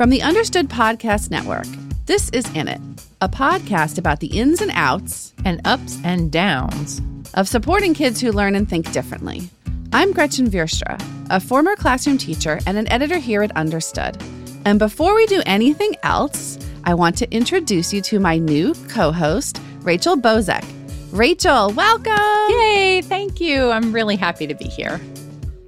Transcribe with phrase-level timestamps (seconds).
[0.00, 1.66] From the Understood Podcast Network,
[2.06, 2.80] this is In It,
[3.20, 7.02] a podcast about the ins and outs and ups and downs
[7.34, 9.50] of supporting kids who learn and think differently.
[9.92, 14.16] I'm Gretchen Vierstra, a former classroom teacher and an editor here at Understood.
[14.64, 19.12] And before we do anything else, I want to introduce you to my new co
[19.12, 20.64] host, Rachel Bozek.
[21.12, 22.56] Rachel, welcome!
[22.56, 23.68] Yay, thank you.
[23.68, 24.98] I'm really happy to be here.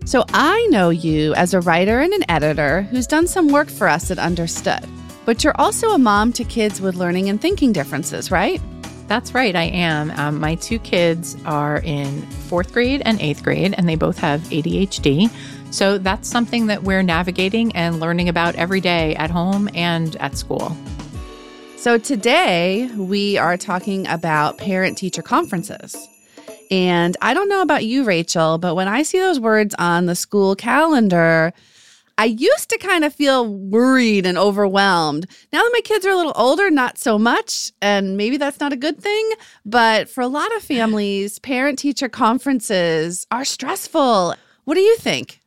[0.05, 3.89] So, I know you as a writer and an editor who's done some work for
[3.89, 4.85] us at Understood,
[5.25, 8.61] but you're also a mom to kids with learning and thinking differences, right?
[9.07, 10.11] That's right, I am.
[10.13, 14.41] Um, my two kids are in fourth grade and eighth grade, and they both have
[14.43, 15.31] ADHD.
[15.71, 20.37] So that's something that we're navigating and learning about every day at home and at
[20.37, 20.77] school.
[21.77, 26.09] So today we are talking about parent teacher conferences.
[26.73, 30.15] And I don't know about you, Rachel, but when I see those words on the
[30.15, 31.53] school calendar,
[32.17, 35.27] I used to kind of feel worried and overwhelmed.
[35.53, 37.73] Now that my kids are a little older, not so much.
[37.83, 39.33] And maybe that's not a good thing.
[39.67, 44.35] But for a lot of families, parent teacher conferences are stressful.
[44.65, 45.42] What do you think?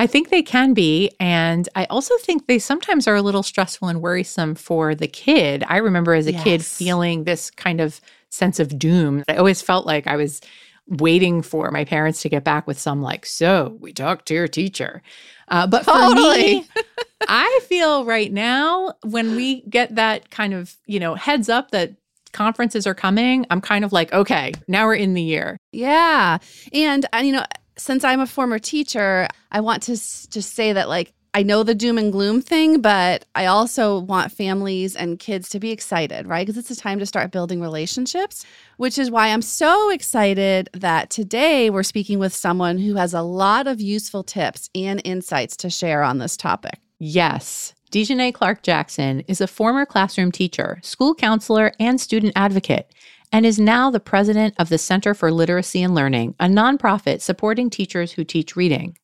[0.00, 1.10] I think they can be.
[1.20, 5.62] And I also think they sometimes are a little stressful and worrisome for the kid.
[5.68, 6.42] I remember as a yes.
[6.42, 9.22] kid feeling this kind of sense of doom.
[9.28, 10.40] I always felt like I was
[10.86, 14.48] waiting for my parents to get back with some like, so we talked to your
[14.48, 15.02] teacher.
[15.48, 16.62] Uh, but totally.
[16.62, 16.82] for me,
[17.28, 21.92] I feel right now when we get that kind of, you know, heads up that
[22.32, 25.58] conferences are coming, I'm kind of like, okay, now we're in the year.
[25.72, 26.38] Yeah.
[26.72, 27.44] And, uh, you know,
[27.80, 31.76] since I'm a former teacher, I want to just say that, like, I know the
[31.76, 36.44] doom and gloom thing, but I also want families and kids to be excited, right?
[36.44, 38.44] Because it's a time to start building relationships,
[38.78, 43.22] which is why I'm so excited that today we're speaking with someone who has a
[43.22, 46.80] lot of useful tips and insights to share on this topic.
[46.98, 47.74] Yes.
[47.92, 52.92] Dejanay Clark Jackson is a former classroom teacher, school counselor, and student advocate,
[53.32, 57.70] and is now the president of the Center for Literacy and Learning, a nonprofit supporting
[57.70, 58.96] teachers who teach reading.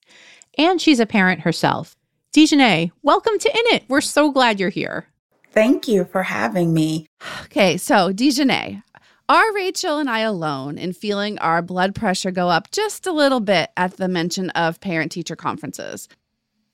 [0.58, 1.96] And she's a parent herself.
[2.34, 3.84] Dejanay, welcome to In It.
[3.88, 5.08] We're so glad you're here.
[5.52, 7.06] Thank you for having me.
[7.44, 8.82] Okay, so Dejanay,
[9.28, 13.40] are Rachel and I alone in feeling our blood pressure go up just a little
[13.40, 16.08] bit at the mention of parent teacher conferences?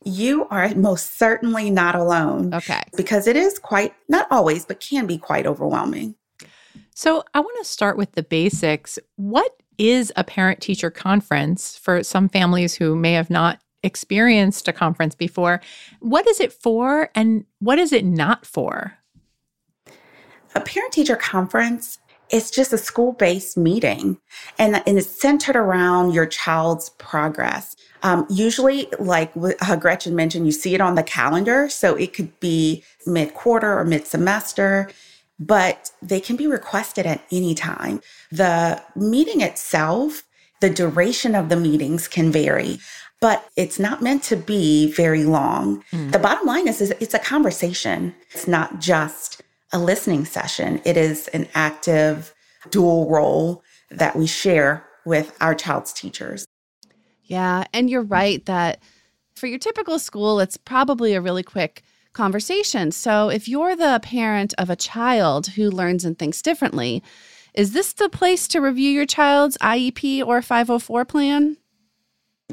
[0.04, 2.52] You are most certainly not alone.
[2.52, 2.82] Okay.
[2.96, 6.16] Because it is quite, not always, but can be quite overwhelming.
[6.94, 8.98] So I want to start with the basics.
[9.16, 14.72] What is a parent teacher conference for some families who may have not experienced a
[14.72, 15.60] conference before.
[16.00, 18.98] What is it for and what is it not for?
[20.54, 21.98] A parent teacher conference
[22.30, 24.18] is just a school based meeting
[24.58, 27.76] and, and, it's centered around your child's progress.
[28.02, 31.68] Um, usually, like uh, Gretchen mentioned, you see it on the calendar.
[31.68, 34.90] So it could be mid quarter or mid semester,
[35.38, 38.00] but they can be requested at any time.
[38.30, 40.22] The meeting itself,
[40.60, 42.78] the duration of the meetings can vary
[43.22, 45.84] but it's not meant to be very long.
[45.92, 46.10] Mm.
[46.10, 48.16] The bottom line is, is it's a conversation.
[48.32, 49.40] It's not just
[49.72, 50.82] a listening session.
[50.84, 52.34] It is an active
[52.70, 53.62] dual role
[53.92, 56.46] that we share with our child's teachers.
[57.22, 58.82] Yeah, and you're right that
[59.36, 62.92] for your typical school, it's probably a really quick conversation.
[62.92, 67.02] So if you're the parent of a child who learns and thinks differently,
[67.54, 71.56] is this the place to review your child's IEP or 504 plan?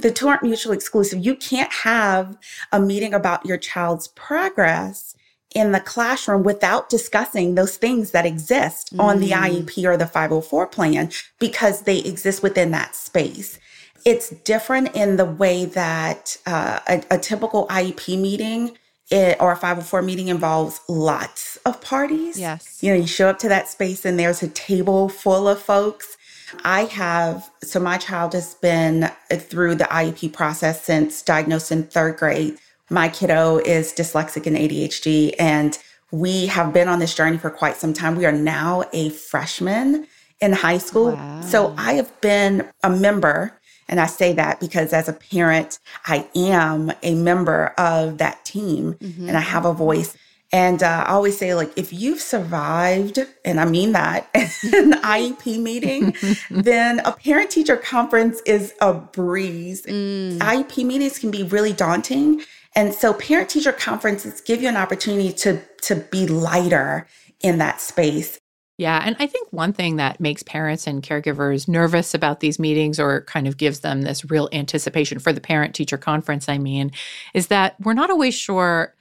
[0.01, 1.25] the two aren't mutually exclusive.
[1.25, 2.37] You can't have
[2.71, 5.15] a meeting about your child's progress
[5.55, 8.99] in the classroom without discussing those things that exist mm.
[8.99, 9.65] on the mm.
[9.65, 13.59] IEP or the 504 plan because they exist within that space.
[14.05, 18.77] It's different in the way that uh, a, a, typical IEP meeting
[19.09, 22.39] it, or a 504 meeting involves lots of parties.
[22.39, 22.81] Yes.
[22.81, 26.17] You know, you show up to that space and there's a table full of folks
[26.63, 31.83] I have, so my child has been uh, through the IEP process since diagnosed in
[31.83, 32.57] third grade.
[32.89, 35.77] My kiddo is dyslexic and ADHD, and
[36.11, 38.15] we have been on this journey for quite some time.
[38.15, 40.07] We are now a freshman
[40.41, 41.11] in high school.
[41.11, 41.41] Wow.
[41.41, 43.53] So I have been a member,
[43.89, 48.93] and I say that because as a parent, I am a member of that team
[48.93, 49.27] mm-hmm.
[49.27, 50.15] and I have a voice.
[50.51, 55.61] And uh, I always say, like, if you've survived, and I mean that, an IEP
[55.61, 56.15] meeting,
[56.49, 59.85] then a parent teacher conference is a breeze.
[59.85, 60.39] Mm.
[60.39, 62.41] IEP meetings can be really daunting.
[62.75, 67.07] And so parent teacher conferences give you an opportunity to, to be lighter
[67.41, 68.38] in that space.
[68.79, 69.01] Yeah.
[69.03, 73.23] And I think one thing that makes parents and caregivers nervous about these meetings or
[73.23, 76.93] kind of gives them this real anticipation for the parent teacher conference, I mean,
[77.33, 78.95] is that we're not always sure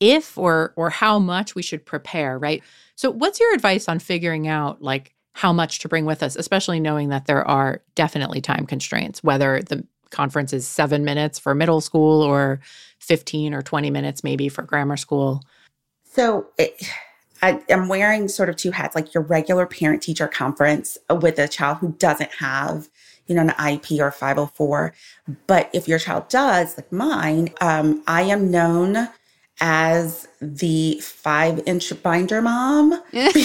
[0.00, 2.64] if or or how much we should prepare, right?
[2.96, 6.80] So what's your advice on figuring out like how much to bring with us, especially
[6.80, 11.80] knowing that there are definitely time constraints, whether the conference is 7 minutes for middle
[11.80, 12.58] school or
[12.98, 15.44] 15 or 20 minutes maybe for grammar school?
[16.02, 16.82] So it,
[17.46, 21.46] I, am wearing sort of two hats, like your regular parent teacher conference with a
[21.46, 22.88] child who doesn't have,
[23.26, 24.92] you know, an IEP or 504.
[25.46, 29.08] But if your child does, like mine, um, I am known
[29.60, 32.92] as the five inch binder mom.
[33.12, 33.38] and,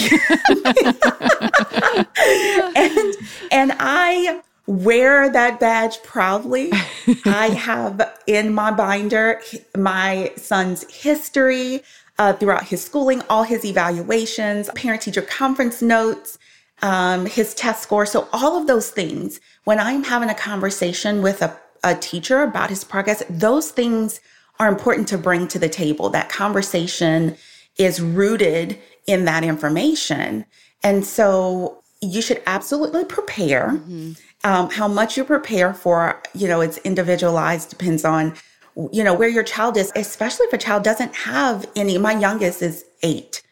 [3.50, 6.72] and I wear that badge proudly.
[7.24, 9.40] I have in my binder
[9.76, 11.82] my son's history
[12.18, 16.38] uh, throughout his schooling, all his evaluations, parent teacher conference notes,
[16.82, 18.06] um, his test score.
[18.06, 22.70] So, all of those things, when I'm having a conversation with a, a teacher about
[22.70, 24.20] his progress, those things
[24.58, 26.10] are important to bring to the table.
[26.10, 27.36] That conversation
[27.78, 30.44] is rooted in that information.
[30.82, 33.70] And so you should absolutely prepare.
[33.70, 34.12] Mm-hmm.
[34.44, 38.34] Um, how much you prepare for, you know, it's individualized, depends on,
[38.90, 41.98] you know, where your child is, especially if a child doesn't have any.
[41.98, 43.42] My youngest is eight.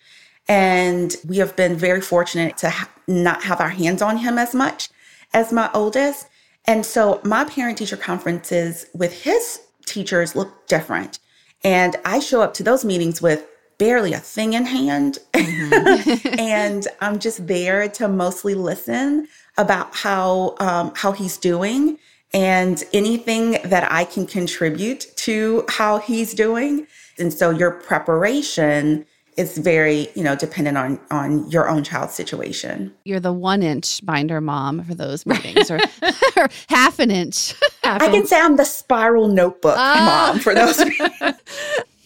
[0.49, 4.55] And we have been very fortunate to ha- not have our hands on him as
[4.55, 4.89] much
[5.33, 6.27] as my oldest.
[6.67, 11.19] And so my parent teacher conferences with his teachers look different.
[11.63, 13.47] And I show up to those meetings with
[13.79, 15.19] barely a thing in hand.
[15.33, 16.29] Mm-hmm.
[16.39, 21.99] and I'm just there to mostly listen about how um, how he's doing
[22.33, 26.87] and anything that I can contribute to how he's doing.
[27.19, 29.05] And so your preparation
[29.37, 32.95] is very, you know, dependent on on your own child's situation.
[33.05, 35.79] You're the one inch binder mom for those meetings, or,
[36.37, 37.55] or half an inch.
[37.83, 40.05] Half I can say I'm the spiral notebook oh.
[40.05, 40.79] mom for those.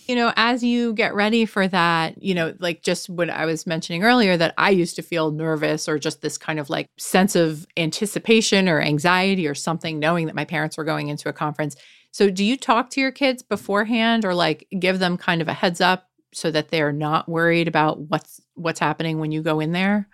[0.08, 3.66] you know, as you get ready for that, you know, like just what I was
[3.66, 7.36] mentioning earlier, that I used to feel nervous or just this kind of like sense
[7.36, 11.76] of anticipation or anxiety or something, knowing that my parents were going into a conference.
[12.10, 15.52] So, do you talk to your kids beforehand or like give them kind of a
[15.52, 19.72] heads up so that they're not worried about what's what's happening when you go in
[19.72, 20.08] there?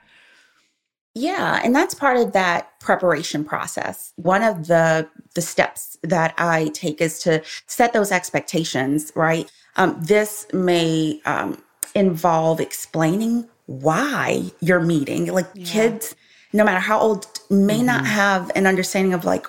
[1.15, 4.13] Yeah, and that's part of that preparation process.
[4.17, 9.51] One of the the steps that I take is to set those expectations, right?
[9.77, 11.63] Um, this may um,
[11.95, 15.33] involve explaining why you're meeting.
[15.33, 15.65] Like yeah.
[15.65, 16.15] kids,
[16.53, 17.87] no matter how old, may mm-hmm.
[17.87, 19.47] not have an understanding of like,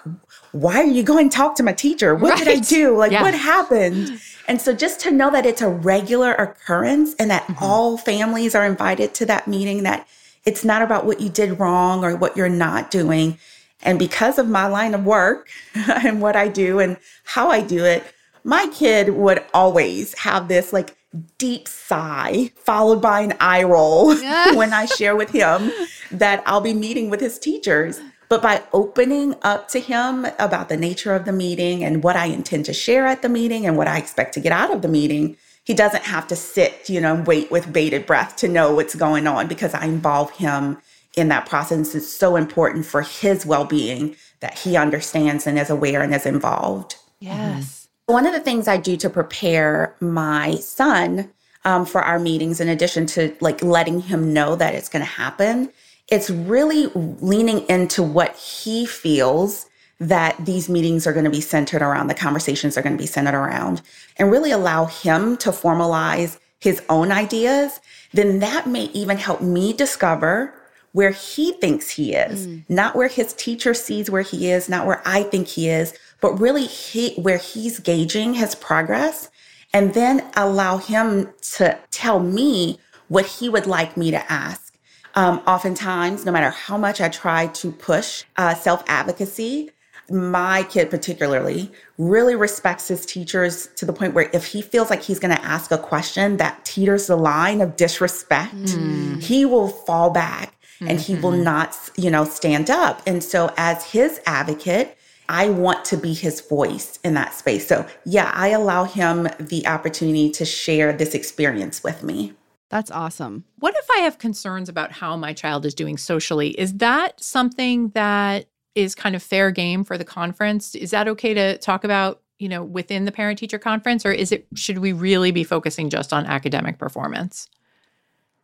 [0.51, 2.13] why are you going to talk to my teacher?
[2.13, 2.43] What right.
[2.43, 2.97] did I do?
[2.97, 3.21] Like, yeah.
[3.21, 4.19] what happened?
[4.47, 7.63] And so just to know that it's a regular occurrence and that mm-hmm.
[7.63, 10.07] all families are invited to that meeting, that
[10.45, 13.37] it's not about what you did wrong or what you're not doing.
[13.81, 17.85] And because of my line of work and what I do and how I do
[17.85, 18.03] it,
[18.43, 20.95] my kid would always have this like
[21.37, 24.15] deep sigh followed by an eye roll
[24.55, 25.71] when I share with him
[26.11, 27.99] that I'll be meeting with his teachers.
[28.29, 32.27] But by opening up to him about the nature of the meeting and what I
[32.27, 34.87] intend to share at the meeting and what I expect to get out of the
[34.87, 35.35] meeting,
[35.65, 38.95] he doesn't have to sit, you know, and wait with bated breath to know what's
[38.95, 40.77] going on because I involve him
[41.17, 41.93] in that process.
[41.93, 46.25] It's so important for his well being that he understands and is aware and is
[46.25, 46.95] involved.
[47.19, 47.80] Yes.
[48.11, 51.31] One of the things I do to prepare my son
[51.63, 55.09] um, for our meetings, in addition to like letting him know that it's going to
[55.09, 55.71] happen,
[56.09, 59.67] it's really leaning into what he feels
[60.01, 63.07] that these meetings are going to be centered around, the conversations are going to be
[63.07, 63.81] centered around,
[64.17, 67.79] and really allow him to formalize his own ideas,
[68.11, 70.53] then that may even help me discover
[70.91, 72.63] where he thinks he is, mm.
[72.67, 76.39] not where his teacher sees where he is, not where I think he is, but
[76.39, 79.29] really he, where he's gauging his progress,
[79.73, 84.71] and then allow him to tell me what he would like me to ask
[85.15, 89.71] um, oftentimes, no matter how much I try to push uh, self advocacy,
[90.09, 95.01] my kid particularly really respects his teachers to the point where if he feels like
[95.01, 99.21] he's going to ask a question that teeters the line of disrespect, mm.
[99.21, 100.89] he will fall back mm-hmm.
[100.89, 101.43] and he will mm-hmm.
[101.43, 103.01] not, you know, stand up.
[103.05, 104.97] And so as his advocate,
[105.29, 107.67] I want to be his voice in that space.
[107.67, 112.33] So, yeah, I allow him the opportunity to share this experience with me.
[112.69, 113.43] That's awesome.
[113.59, 116.49] What if I have concerns about how my child is doing socially?
[116.51, 120.73] Is that something that is kind of fair game for the conference?
[120.75, 124.31] Is that okay to talk about, you know, within the parent teacher conference or is
[124.31, 127.49] it should we really be focusing just on academic performance?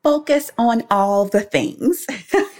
[0.03, 2.05] Focus on all the things.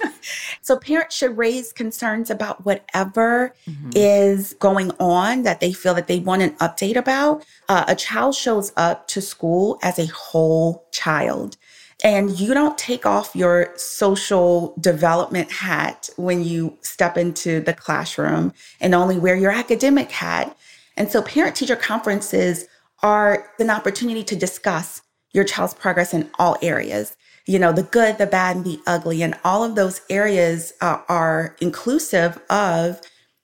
[0.62, 3.92] so parents should raise concerns about whatever mm-hmm.
[3.96, 7.46] is going on that they feel that they want an update about.
[7.70, 11.58] Uh, a child shows up to school as a whole child.
[12.04, 18.54] And you don't take off your social development hat when you step into the classroom
[18.80, 20.56] and only wear your academic hat.
[20.96, 22.68] And so parent teacher conferences
[23.02, 27.17] are an opportunity to discuss your child's progress in all areas.
[27.48, 29.24] You know, the good, the bad, and the ugly.
[29.24, 33.02] And all of those areas uh, are inclusive of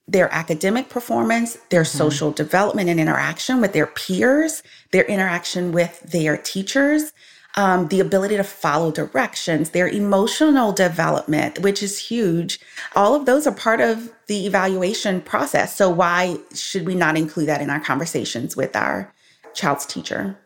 [0.08, 1.98] their academic performance, their mm-hmm.
[1.98, 7.14] social development and interaction with their peers, their interaction with their teachers,
[7.56, 12.60] um, the ability to follow directions, their emotional development, which is huge.
[12.96, 15.76] All of those are part of the evaluation process.
[15.76, 19.14] So, why should we not include that in our conversations with our
[19.54, 20.38] child's teacher?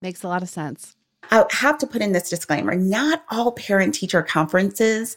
[0.00, 0.96] Makes a lot of sense.
[1.30, 5.16] I have to put in this disclaimer not all parent teacher conferences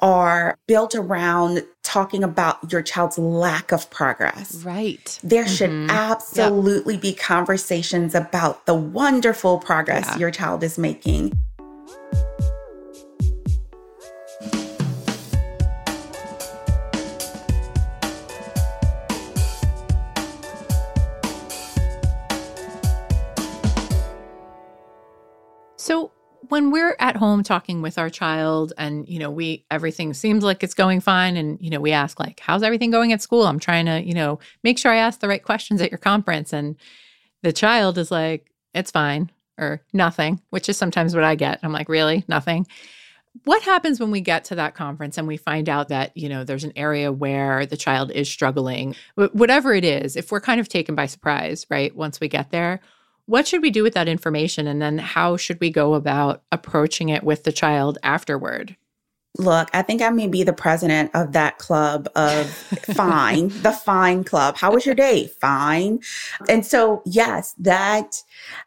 [0.00, 4.56] are built around talking about your child's lack of progress.
[4.64, 5.18] Right.
[5.22, 5.54] There mm-hmm.
[5.54, 7.02] should absolutely yep.
[7.02, 10.18] be conversations about the wonderful progress yeah.
[10.18, 11.38] your child is making.
[26.54, 30.62] When we're at home talking with our child and you know we everything seems like
[30.62, 33.44] it's going fine and you know we ask like how's everything going at school?
[33.44, 36.52] I'm trying to you know make sure i ask the right questions at your conference
[36.52, 36.76] and
[37.42, 41.58] the child is like it's fine or nothing which is sometimes what i get.
[41.64, 42.24] I'm like really?
[42.28, 42.68] Nothing?
[43.42, 46.44] What happens when we get to that conference and we find out that you know
[46.44, 48.94] there's an area where the child is struggling?
[49.16, 52.78] Whatever it is if we're kind of taken by surprise right once we get there
[53.26, 54.66] what should we do with that information?
[54.66, 58.76] And then how should we go about approaching it with the child afterward?
[59.36, 62.48] Look, I think I may be the president of that club of
[62.94, 64.56] fine, the fine club.
[64.56, 65.26] How was your day?
[65.26, 66.00] Fine.
[66.48, 68.22] And so, yes, that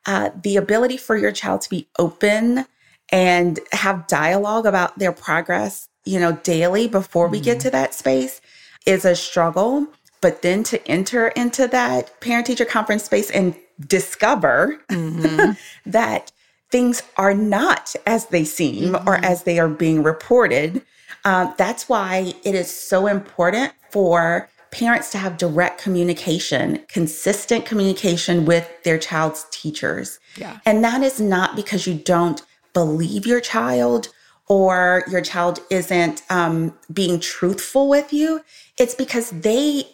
[0.05, 2.65] uh, the ability for your child to be open
[3.09, 7.45] and have dialogue about their progress, you know, daily before we mm-hmm.
[7.45, 8.41] get to that space
[8.85, 9.87] is a struggle.
[10.19, 15.51] But then to enter into that parent teacher conference space and discover mm-hmm.
[15.89, 16.31] that
[16.69, 19.07] things are not as they seem mm-hmm.
[19.07, 20.81] or as they are being reported.
[21.25, 28.45] Um, that's why it is so important for parents to have direct communication, consistent communication
[28.45, 30.19] with their child's teachers.
[30.35, 30.59] Yeah.
[30.65, 32.41] And that is not because you don't
[32.73, 34.09] believe your child
[34.47, 38.41] or your child isn't um, being truthful with you.
[38.77, 39.85] It's because they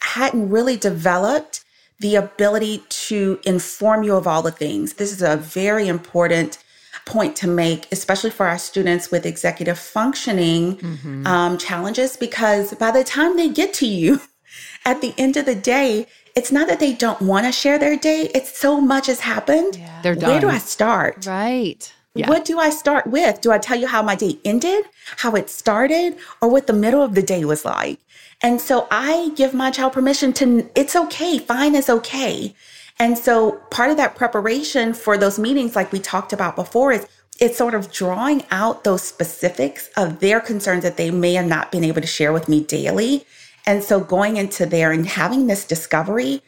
[0.00, 1.59] hadn't really developed
[2.00, 4.94] the ability to inform you of all the things.
[4.94, 6.58] This is a very important
[7.04, 11.26] point to make, especially for our students with executive functioning mm-hmm.
[11.26, 14.20] um, challenges, because by the time they get to you
[14.84, 17.96] at the end of the day, it's not that they don't want to share their
[17.96, 19.76] day, it's so much has happened.
[19.76, 20.00] Yeah.
[20.02, 20.30] They're done.
[20.30, 21.26] Where do I start?
[21.26, 21.92] Right.
[22.14, 22.28] Yeah.
[22.28, 23.40] What do I start with?
[23.40, 24.84] Do I tell you how my day ended,
[25.16, 28.00] how it started, or what the middle of the day was like?
[28.42, 32.54] And so I give my child permission to, it's okay, fine is okay.
[32.98, 37.06] And so part of that preparation for those meetings, like we talked about before, is
[37.38, 41.72] it's sort of drawing out those specifics of their concerns that they may have not
[41.72, 43.24] been able to share with me daily.
[43.66, 46.42] And so going into there and having this discovery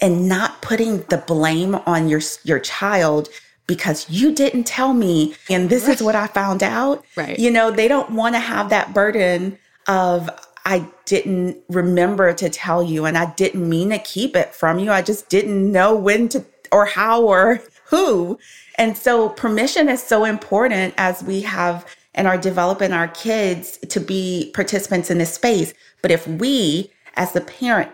[0.00, 3.28] and not putting the blame on your your child
[3.66, 5.94] because you didn't tell me and this right.
[5.94, 7.04] is what I found out.
[7.16, 7.38] Right.
[7.38, 10.28] You know, they don't want to have that burden of
[10.64, 14.90] I didn't remember to tell you and I didn't mean to keep it from you.
[14.90, 18.38] I just didn't know when to or how or who.
[18.78, 24.00] And so permission is so important as we have and are developing our kids to
[24.00, 25.74] be participants in this space.
[26.00, 27.90] But if we, as the parent,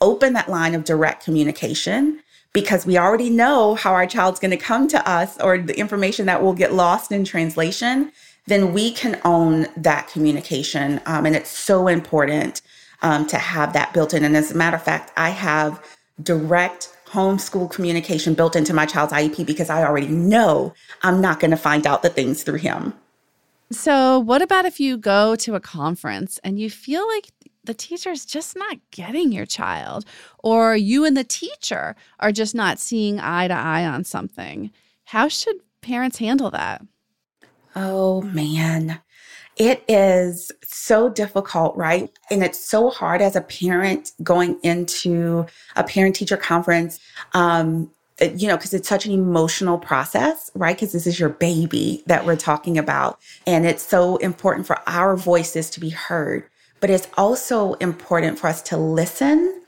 [0.00, 2.20] open that line of direct communication,
[2.52, 6.26] because we already know how our child's going to come to us or the information
[6.26, 8.12] that will get lost in translation,
[8.46, 11.00] then we can own that communication.
[11.06, 12.62] Um, and it's so important
[13.02, 14.24] um, to have that built in.
[14.24, 15.82] And as a matter of fact, I have
[16.22, 21.52] direct homeschool communication built into my child's IEP because I already know I'm not going
[21.52, 22.92] to find out the things through him.
[23.70, 27.30] So, what about if you go to a conference and you feel like
[27.64, 30.04] the teacher's just not getting your child,
[30.38, 34.70] or you and the teacher are just not seeing eye to eye on something?
[35.04, 36.82] How should parents handle that?
[37.74, 39.00] Oh man,
[39.56, 42.10] it is so difficult, right?
[42.30, 46.98] And it's so hard as a parent going into a parent teacher conference.
[47.32, 47.90] Um,
[48.20, 50.76] you know, because it's such an emotional process, right?
[50.76, 53.18] Because this is your baby that we're talking about.
[53.46, 56.44] And it's so important for our voices to be heard.
[56.78, 59.62] But it's also important for us to listen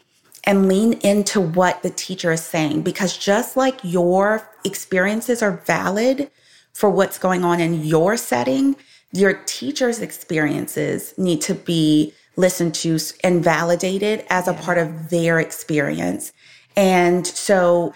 [0.44, 2.82] and lean into what the teacher is saying.
[2.82, 6.30] Because just like your experiences are valid
[6.76, 8.76] for what's going on in your setting,
[9.10, 15.40] your teacher's experiences need to be listened to and validated as a part of their
[15.40, 16.34] experience.
[16.76, 17.94] And so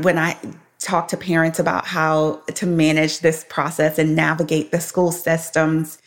[0.00, 0.38] when I
[0.78, 5.98] talk to parents about how to manage this process and navigate the school systems,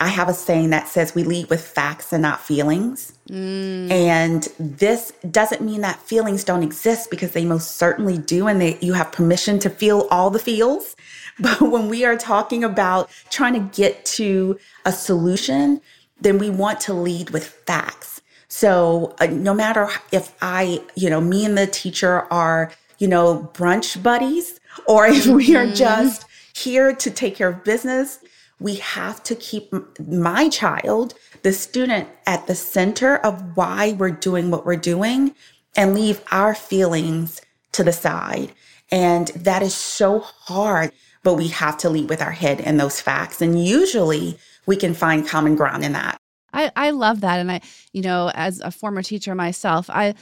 [0.00, 3.12] I have a saying that says we lead with facts and not feelings.
[3.28, 3.90] Mm.
[3.90, 8.78] And this doesn't mean that feelings don't exist because they most certainly do, and they,
[8.80, 10.96] you have permission to feel all the feels.
[11.40, 15.82] But when we are talking about trying to get to a solution,
[16.18, 18.22] then we want to lead with facts.
[18.48, 23.50] So uh, no matter if I, you know, me and the teacher are you know,
[23.54, 25.74] brunch buddies, or if we are mm-hmm.
[25.74, 28.20] just here to take care of business,
[28.58, 29.72] we have to keep
[30.06, 35.34] my child, the student, at the center of why we're doing what we're doing
[35.76, 38.52] and leave our feelings to the side.
[38.90, 43.00] And that is so hard, but we have to lead with our head and those
[43.00, 43.42] facts.
[43.42, 46.18] And usually we can find common ground in that.
[46.52, 47.40] I, I love that.
[47.40, 47.60] And I,
[47.92, 50.14] you know, as a former teacher myself, I,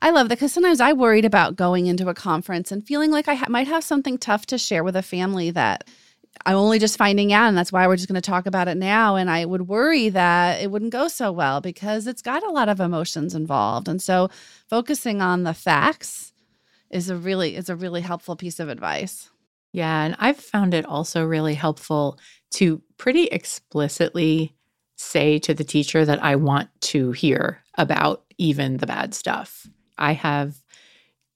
[0.00, 3.28] I love that because sometimes I worried about going into a conference and feeling like
[3.28, 5.84] I ha- might have something tough to share with a family that
[6.46, 8.76] I'm only just finding out, and that's why we're just going to talk about it
[8.76, 9.16] now.
[9.16, 12.68] And I would worry that it wouldn't go so well because it's got a lot
[12.68, 13.86] of emotions involved.
[13.86, 14.30] And so,
[14.68, 16.31] focusing on the facts
[16.92, 19.30] is a really is a really helpful piece of advice.
[19.72, 22.18] Yeah, and I've found it also really helpful
[22.52, 24.54] to pretty explicitly
[24.96, 29.66] say to the teacher that I want to hear about even the bad stuff.
[29.96, 30.54] I have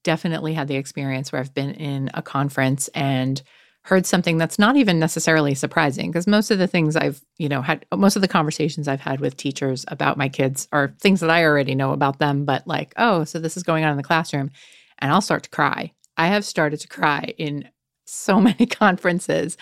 [0.04, 3.42] definitely had the experience where I've been in a conference and
[3.82, 7.62] heard something that's not even necessarily surprising because most of the things I've, you know,
[7.62, 11.30] had most of the conversations I've had with teachers about my kids are things that
[11.30, 14.02] I already know about them, but like, oh, so this is going on in the
[14.02, 14.50] classroom.
[14.98, 15.92] And I'll start to cry.
[16.16, 17.68] I have started to cry in
[18.06, 19.56] so many conferences.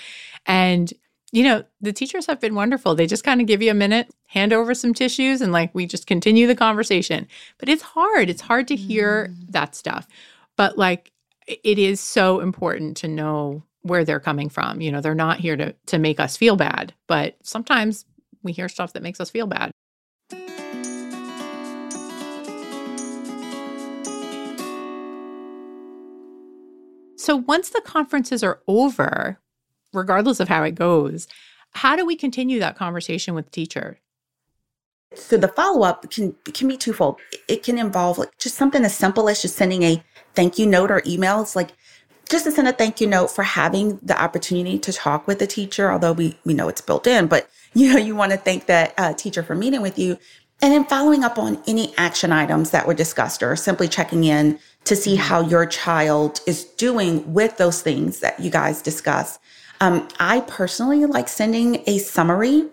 [0.46, 0.92] And
[1.32, 2.94] you know, the teachers have been wonderful.
[2.94, 5.84] They just kind of give you a minute, hand over some tissues, and like we
[5.84, 7.26] just continue the conversation.
[7.58, 8.30] But it's hard.
[8.30, 9.50] It's hard to hear mm.
[9.50, 10.06] that stuff.
[10.56, 11.10] But like
[11.48, 14.80] it is so important to know where they're coming from.
[14.80, 18.04] You know, they're not here to to make us feel bad, but sometimes
[18.44, 19.72] we hear stuff that makes us feel bad.
[27.24, 29.38] So once the conferences are over,
[29.94, 31.26] regardless of how it goes.
[31.70, 33.98] How do we continue that conversation with the teacher?
[35.14, 37.20] So the follow up can can be twofold.
[37.48, 40.02] It can involve like just something as simple as just sending a
[40.34, 41.40] thank you note or email.
[41.40, 41.70] It's like
[42.28, 45.46] just to send a thank you note for having the opportunity to talk with the
[45.46, 48.66] teacher, although we we know it's built in, but you know you want to thank
[48.66, 50.18] that uh, teacher for meeting with you,
[50.60, 54.58] and then following up on any action items that were discussed, or simply checking in
[54.84, 59.38] to see how your child is doing with those things that you guys discuss.
[59.80, 62.66] Um, I personally like sending a summary.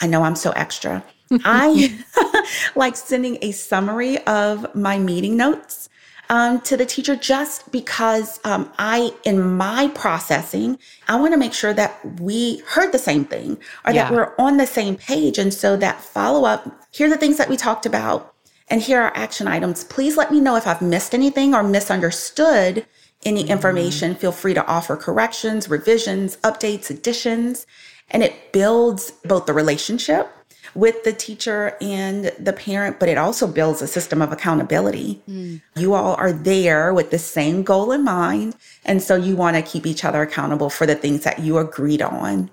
[0.00, 1.04] I know I'm so extra.
[1.44, 2.02] I
[2.74, 5.88] like sending a summary of my meeting notes
[6.30, 10.78] um, to the teacher just because um, I, in my processing,
[11.08, 14.04] I want to make sure that we heard the same thing or yeah.
[14.04, 15.38] that we're on the same page.
[15.38, 18.34] And so that follow up, here are the things that we talked about,
[18.70, 19.84] and here are action items.
[19.84, 22.86] Please let me know if I've missed anything or misunderstood
[23.24, 23.52] any mm-hmm.
[23.52, 27.66] information, feel free to offer corrections, revisions, updates, additions,
[28.10, 30.30] and it builds both the relationship
[30.74, 35.20] with the teacher and the parent, but it also builds a system of accountability.
[35.28, 35.60] Mm.
[35.76, 38.54] You all are there with the same goal in mind.
[38.84, 42.02] And so you want to keep each other accountable for the things that you agreed
[42.02, 42.50] on.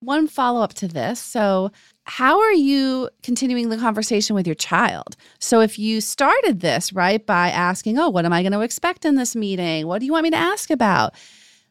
[0.00, 1.20] One follow up to this.
[1.20, 1.72] So,
[2.04, 5.16] how are you continuing the conversation with your child?
[5.40, 9.04] So, if you started this, right, by asking, Oh, what am I going to expect
[9.04, 9.88] in this meeting?
[9.88, 11.14] What do you want me to ask about?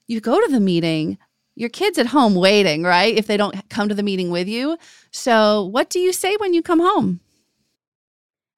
[0.08, 1.18] You go to the meeting,
[1.56, 3.16] your kid's at home waiting, right?
[3.16, 4.78] If they don't come to the meeting with you.
[5.12, 7.22] So, what do you say when you come home?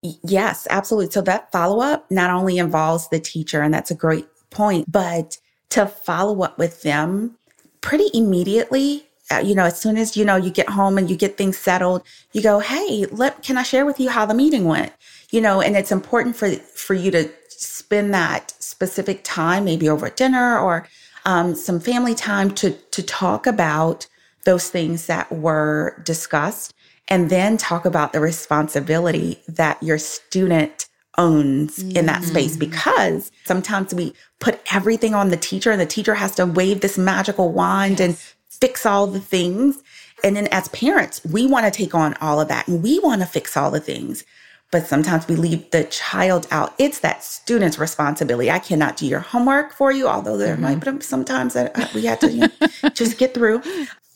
[0.01, 1.11] Yes, absolutely.
[1.11, 5.37] So, that follow up not only involves the teacher, and that's a great point, but
[5.69, 7.37] to follow up with them
[7.81, 11.37] pretty immediately you know, as soon as you know you get home and you get
[11.37, 14.91] things settled, you go, "Hey, let can I share with you how the meeting went?"
[15.31, 20.09] You know, and it's important for for you to spend that specific time, maybe over
[20.09, 20.87] dinner or
[21.25, 24.07] um, some family time, to to talk about
[24.45, 26.73] those things that were discussed,
[27.07, 30.87] and then talk about the responsibility that your student
[31.17, 31.97] owns mm-hmm.
[31.97, 32.59] in that space mm.
[32.59, 36.97] because sometimes we put everything on the teacher and the teacher has to wave this
[36.97, 38.07] magical wand yes.
[38.07, 38.17] and
[38.61, 39.81] fix all the things.
[40.23, 43.21] And then as parents, we want to take on all of that and we want
[43.21, 44.23] to fix all the things.
[44.71, 46.75] But sometimes we leave the child out.
[46.77, 48.51] It's that student's responsibility.
[48.51, 50.79] I cannot do your homework for you, although there mm-hmm.
[50.79, 53.63] might be sometimes that we have to you know, just get through.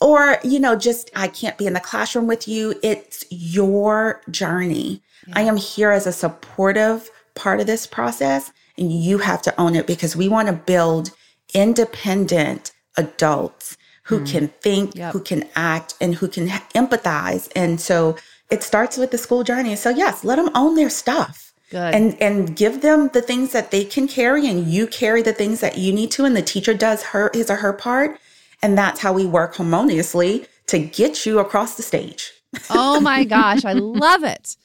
[0.00, 2.78] Or, you know, just I can't be in the classroom with you.
[2.82, 5.02] It's your journey.
[5.26, 5.34] Yeah.
[5.38, 9.74] I am here as a supportive part of this process, and you have to own
[9.74, 11.10] it because we want to build
[11.52, 14.30] independent adults who mm.
[14.30, 15.12] can think, yep.
[15.12, 17.50] who can act, and who can empathize.
[17.54, 18.16] And so
[18.50, 19.76] it starts with the school journey.
[19.76, 21.52] So yes, let them own their stuff.
[21.70, 21.94] Good.
[21.94, 25.60] And and give them the things that they can carry and you carry the things
[25.60, 28.20] that you need to and the teacher does her his or her part
[28.62, 32.32] and that's how we work harmoniously to get you across the stage.
[32.70, 34.56] oh my gosh, I love it.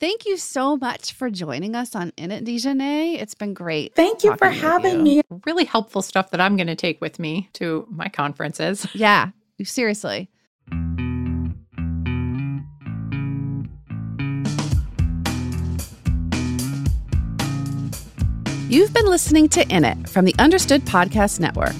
[0.00, 3.20] Thank you so much for joining us on In It Déjeuner.
[3.20, 3.96] It's been great.
[3.96, 5.22] Thank you for having you.
[5.28, 5.40] me.
[5.44, 8.86] Really helpful stuff that I'm going to take with me to my conferences.
[8.94, 9.30] Yeah,
[9.62, 10.28] seriously.
[18.68, 21.74] You've been listening to In It from the Understood Podcast Network.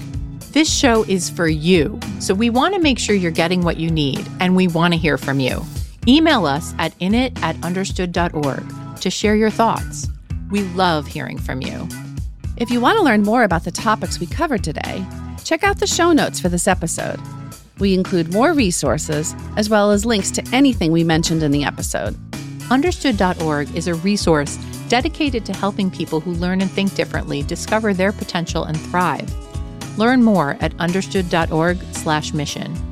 [0.51, 3.91] This show is for you, so we want to make sure you're getting what you
[3.91, 5.63] need, and we want to hear from you.
[6.09, 8.65] Email us at init at understood.org
[8.99, 10.07] to share your thoughts.
[10.49, 11.87] We love hearing from you.
[12.57, 15.05] If you want to learn more about the topics we covered today,
[15.43, 17.19] check out the show notes for this episode.
[17.77, 22.17] We include more resources as well as links to anything we mentioned in the episode.
[22.71, 28.13] Understood.org is a resource dedicated to helping people who learn and think differently discover their
[28.13, 29.31] potential and thrive.
[29.99, 32.88] Learn more at understood.org/mission.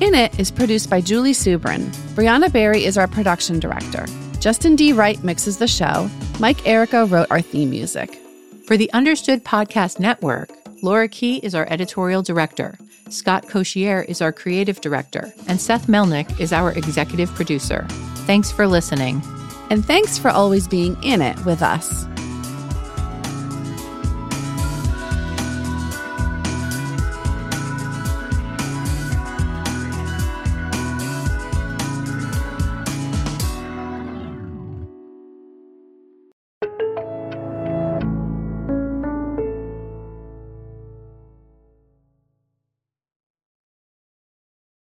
[0.00, 1.84] In It is produced by Julie Subrin.
[2.14, 4.06] Brianna Berry is our production director.
[4.38, 4.94] Justin D.
[4.94, 6.08] Wright mixes the show.
[6.38, 8.18] Mike Errico wrote our theme music.
[8.66, 10.48] For the Understood Podcast Network,
[10.82, 12.78] Laura Key is our editorial director.
[13.10, 17.86] Scott Cocchiere is our creative director, and Seth Melnick is our executive producer.
[18.24, 19.20] Thanks for listening.
[19.68, 22.06] And thanks for always being in it with us.